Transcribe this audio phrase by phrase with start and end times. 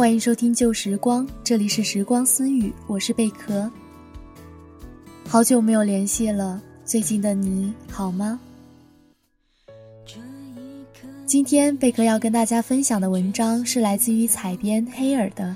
[0.00, 3.70] 欢迎收听旧时光，这里是时光私语，我是贝壳。
[5.28, 8.40] 好久没有联系了，最近的你好吗？
[11.26, 15.54] 今天贝壳要跟大家分享的文章是来自于采编黑尔的，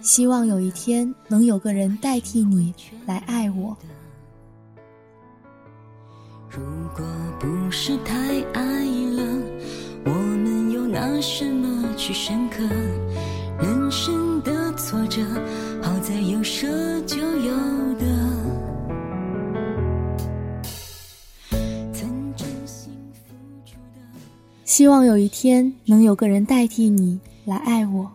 [0.00, 2.74] 希望有一天能有个人代替你
[3.06, 3.76] 来爱我。
[6.50, 6.60] 如
[6.96, 7.06] 果
[7.38, 9.22] 不是太爱了，
[10.06, 12.64] 我们又拿什么去深刻？
[13.62, 15.22] 人生的挫折，
[15.80, 16.66] 好在有舍
[17.02, 17.56] 就有
[17.94, 18.04] 得。
[21.92, 23.30] 曾真心付
[23.64, 24.00] 出的，
[24.64, 28.10] 希望有一天能有个人代替你来爱我。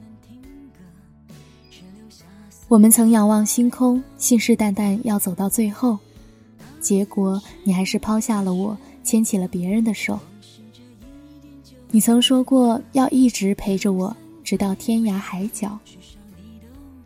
[2.68, 5.98] 我们曾仰望星空，信誓旦旦要走到最后，
[6.82, 10.20] 结果你还是抛下了我，牵起了别人的手。
[11.90, 14.14] 你曾说过要一直陪着我，
[14.48, 15.78] 直到天涯海角，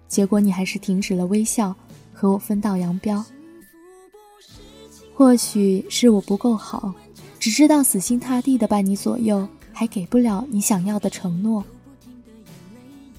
[0.07, 1.75] 结果你还是停止了微笑，
[2.13, 3.25] 和我分道扬镳。
[5.15, 6.93] 或许是我不够好，
[7.39, 11.65] 只知道死心塌地的伴你左右，还给不了你想要的承诺。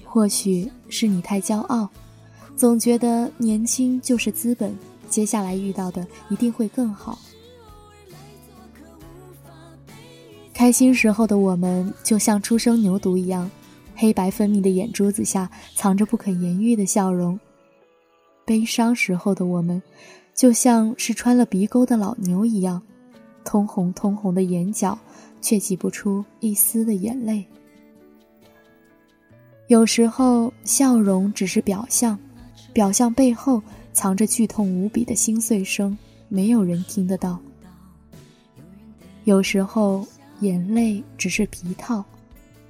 [0.05, 1.89] 或许是你太骄傲，
[2.55, 4.73] 总觉得年轻就是资本，
[5.09, 7.19] 接下来遇到的一定会更好。
[10.53, 13.51] 开心时候的我们，就像初生牛犊一样，
[14.03, 17.39] 黑白分明的眼珠子下藏着不可言喻的笑容；
[18.43, 19.81] 悲伤时候的我们，
[20.35, 22.81] 就像是穿了鼻沟的老牛一样，
[23.45, 24.99] 通红通红的眼角，
[25.39, 27.45] 却挤不出一丝的眼泪。
[29.67, 32.19] 有时候，笑容只是表象，
[32.73, 33.63] 表象背后
[33.93, 37.39] 藏着剧痛无比的心碎声，没有人听得到。
[39.23, 40.05] 有时候。
[40.39, 42.03] 眼泪只是皮套，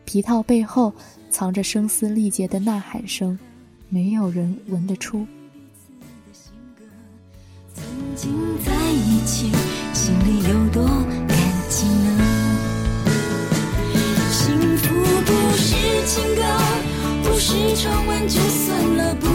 [0.06, 0.94] 皮套背后
[1.30, 3.38] 藏着声嘶力竭的呐喊声，
[3.90, 5.26] 没有人闻得出。
[7.74, 7.84] 曾
[8.16, 8.32] 经
[8.64, 9.52] 在一起，
[9.94, 10.86] 心里有多
[11.28, 11.38] 感
[11.70, 12.10] 激呢？
[14.30, 14.94] 幸福
[15.26, 15.76] 不是
[16.06, 16.42] 情歌，
[17.24, 19.28] 不是传闻就算了，不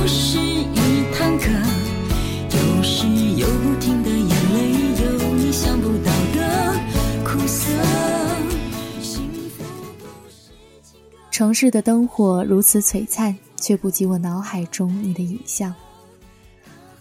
[11.39, 15.73] 城市的灯火如此璀璨，却不及我脑海中你的影像。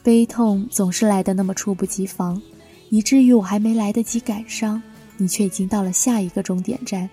[0.03, 2.39] 悲痛总是来的那么猝不及防，
[2.89, 4.79] 以至于我还没来得及感伤，
[5.17, 7.09] 你却已经到了下一个终点站。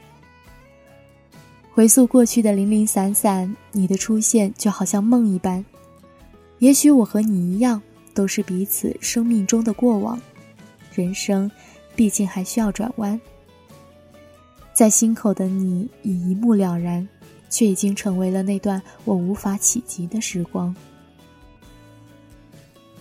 [1.72, 5.64] 回溯过去的零零散散，你的出现就好像梦一般。
[6.58, 7.80] 也许我和你一样，
[8.12, 10.20] 都是彼此生命中的过往。
[10.92, 11.50] 人生，
[11.96, 13.18] 毕竟还需要转弯。
[14.74, 17.08] 在心口的你已一目了然。
[17.54, 20.74] 却已经成为了那段我无法企及的时光。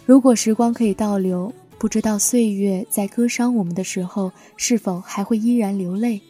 [0.06, 6.22] 如果时光可以倒流，不知道岁月在割伤我们的时候，是否还会依然流泪？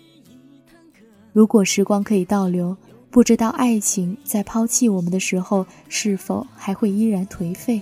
[1.33, 2.77] 如果时光可以倒流，
[3.09, 7.81] 不知道爱情在抛弃我们的时候，是否还会依然颓废？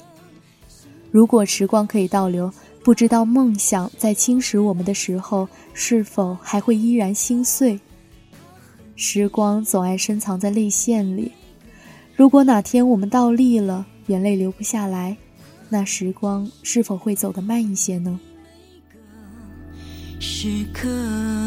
[1.12, 2.52] 如果时光可以倒流，
[2.84, 7.80] 不知道梦想在侵蚀我们的时候，是否还会依然心碎？
[9.04, 11.32] 时光总爱深藏在泪腺里，
[12.16, 15.18] 如果哪天我们倒立了，眼泪流不下来，
[15.70, 18.20] 那时光是否会走得慢一些呢？
[20.20, 21.41] 时刻。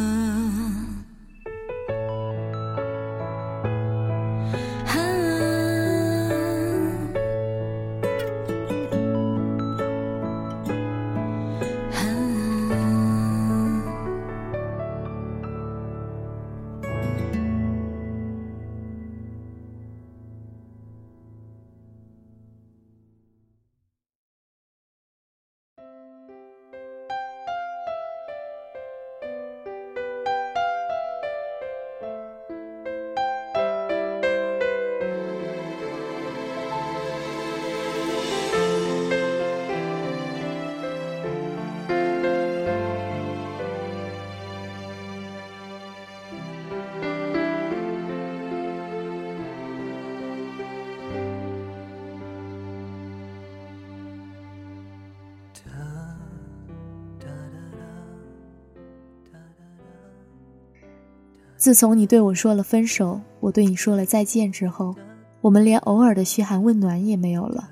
[61.56, 64.94] 自从你对我说了分手，我对你说了再见之后，
[65.40, 67.70] 我们连偶尔的嘘寒问暖也没有了。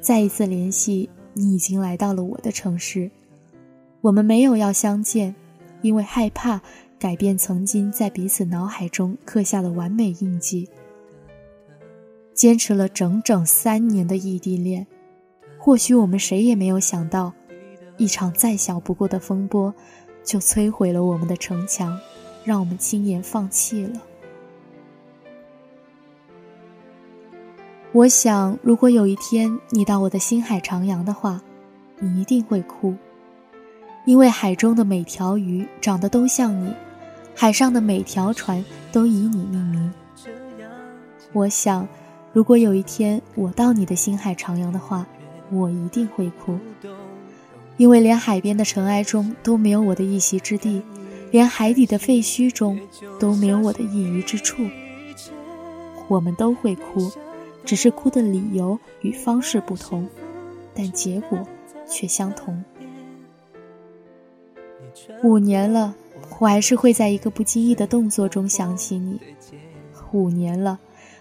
[0.00, 3.10] 再一次联系，你已经来到了我的城市，
[4.00, 5.34] 我们没有要相见，
[5.82, 6.60] 因为害怕
[6.98, 10.68] 改变曾经在彼此脑海中刻下的完美印记。
[12.34, 14.86] 坚持了整整三年的异地恋，
[15.58, 17.32] 或许我们谁也没有想到，
[17.96, 19.74] 一场再小不过的风波，
[20.22, 21.98] 就摧毁了我们的城墙，
[22.48, 24.00] 让我们轻言放弃了。
[27.92, 31.42] 我想，如果有一天你到我的星海徜徉的话，
[31.98, 32.94] 你一定会哭，
[34.06, 36.72] 因为海中的每条鱼长得都像你，
[37.34, 39.92] 海上的每条船都以你命名。
[41.34, 41.86] 我想。
[42.34, 45.06] 如果有一天我到你的星海徜徉的话，
[45.50, 46.58] 我一定会哭，
[47.78, 50.82] 因为连海边的尘埃中都没有我的一席之地，
[51.30, 52.78] 连海底的废墟中
[53.18, 54.68] 都没有我的一隅之处。
[56.08, 57.10] 我们都会哭，
[57.64, 60.08] 只是哭的理由与方式不同，
[60.74, 61.38] 但结果
[61.86, 62.64] 却相同。
[65.22, 65.94] 五年了，
[66.38, 69.20] 我还是会在一个不经意的动作中想起你。
[70.12, 70.78] 五年了。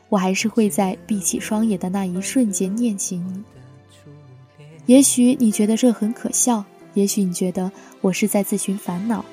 [0.10, 3.44] 我还是会在闭起双眼的那一瞬间念起你。
[4.86, 6.64] 也许你觉得这很可笑，
[6.94, 7.70] 也许你觉得
[8.00, 9.26] 我是在自寻烦恼。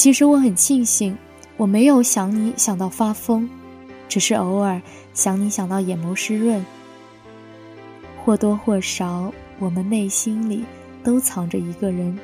[0.00, 1.14] 其实我很庆幸，
[1.58, 3.46] 我没有想你想到发疯，
[4.08, 4.80] 只是偶尔
[5.12, 6.64] 想你想到眼眸湿润。
[8.24, 10.64] 或多或少，我们内心里
[11.04, 12.18] 都藏着一个人。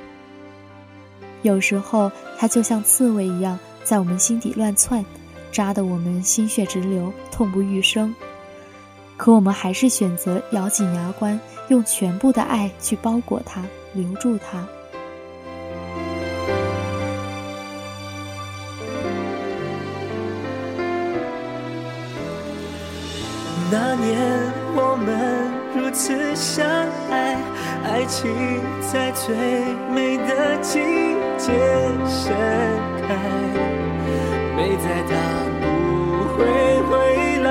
[1.42, 5.04] 有时候，他就像刺猬一样，在我们心底乱窜。
[5.52, 8.14] 扎得我们心血直流，痛不欲生。
[9.18, 11.38] 可我们还是选择咬紧牙关，
[11.68, 13.62] 用全部的爱去包裹它，
[13.92, 14.66] 留住它。
[23.78, 24.16] 那年
[24.74, 26.66] 我们如此相
[27.10, 27.36] 爱，
[27.84, 28.32] 爱情
[28.80, 29.36] 在最
[29.92, 30.78] 美的季
[31.36, 31.52] 节
[32.08, 32.34] 盛
[33.02, 33.06] 开，
[34.56, 35.12] 美在它。
[36.38, 36.38] 会
[36.88, 37.50] 回来。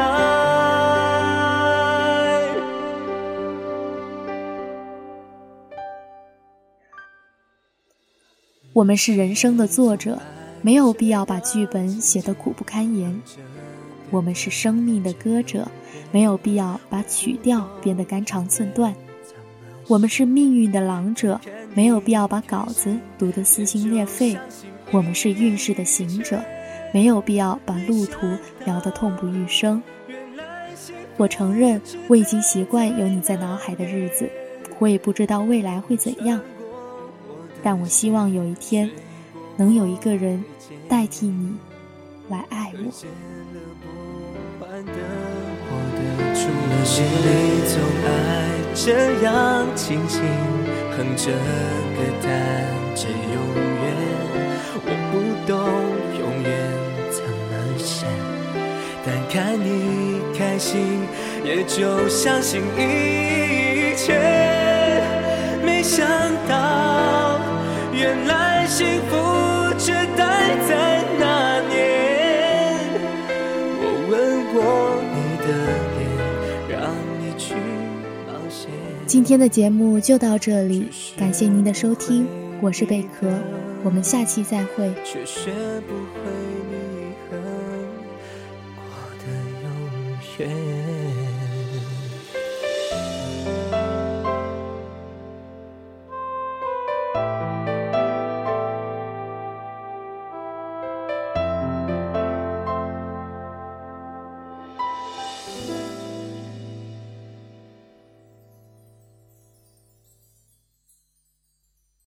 [8.74, 10.20] 我们是人生的作者，
[10.64, 13.22] 没有必要把剧本写得苦不堪言；
[14.12, 15.68] 我们是生命的歌者，
[16.12, 18.94] 没有必要把曲调变得肝肠寸断；
[19.88, 21.40] 我们是命运的郎者，
[21.74, 24.38] 没有必要把稿子读得撕心裂肺；
[24.92, 26.42] 我们是运势的行者。
[26.94, 28.26] 没有必要把路途
[28.64, 29.84] 聊得痛不欲生。
[31.18, 34.30] 我承认，我已经习惯有你在脑海的日子，
[34.80, 36.40] 我也不知道未来会怎样。
[37.62, 38.90] 但我希望有一天，
[39.58, 40.42] 能有一个人
[40.88, 41.54] 代替你
[42.30, 42.78] 来爱我。
[46.34, 47.28] 除了心里
[47.72, 47.74] 总
[48.04, 48.08] 爱
[48.74, 48.86] 这
[49.24, 49.26] 样
[49.76, 50.22] 轻轻
[50.96, 51.32] 哼着
[51.96, 52.26] 歌，弹
[52.96, 53.36] 着永
[53.84, 53.84] 远，
[54.86, 55.14] 我不
[55.48, 55.54] 懂。
[59.30, 61.02] 看你开心，
[61.44, 64.14] 也就相信一切。
[65.62, 66.08] 没想
[79.16, 82.28] 今天的节目就到这里，感谢您的收听，
[82.62, 83.32] 我是贝壳，
[83.82, 84.94] 我们下期再会。
[85.06, 85.54] 却学
[85.88, 86.20] 不会